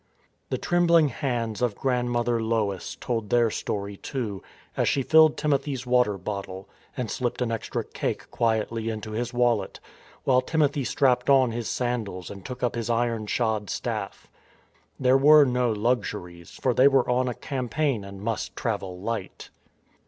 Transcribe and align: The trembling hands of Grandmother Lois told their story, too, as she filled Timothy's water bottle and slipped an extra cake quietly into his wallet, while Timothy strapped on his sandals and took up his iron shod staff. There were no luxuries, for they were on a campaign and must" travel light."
The 0.49 0.57
trembling 0.57 1.09
hands 1.09 1.61
of 1.61 1.75
Grandmother 1.75 2.41
Lois 2.41 2.95
told 2.95 3.29
their 3.29 3.51
story, 3.51 3.97
too, 3.97 4.41
as 4.75 4.89
she 4.89 5.03
filled 5.03 5.37
Timothy's 5.37 5.85
water 5.85 6.17
bottle 6.17 6.67
and 6.97 7.11
slipped 7.11 7.39
an 7.39 7.51
extra 7.51 7.83
cake 7.83 8.31
quietly 8.31 8.89
into 8.89 9.11
his 9.11 9.31
wallet, 9.31 9.79
while 10.23 10.41
Timothy 10.41 10.85
strapped 10.85 11.29
on 11.29 11.51
his 11.51 11.69
sandals 11.69 12.31
and 12.31 12.43
took 12.43 12.63
up 12.63 12.73
his 12.73 12.89
iron 12.89 13.27
shod 13.27 13.69
staff. 13.69 14.27
There 14.99 15.17
were 15.19 15.45
no 15.45 15.71
luxuries, 15.71 16.49
for 16.55 16.73
they 16.73 16.87
were 16.87 17.07
on 17.07 17.27
a 17.27 17.35
campaign 17.35 18.03
and 18.03 18.21
must" 18.23 18.55
travel 18.55 18.99
light." 18.99 19.51